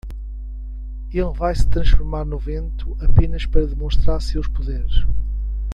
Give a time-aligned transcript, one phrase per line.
[1.13, 5.05] Ele vai se transformar no vento apenas para demonstrar seus poderes.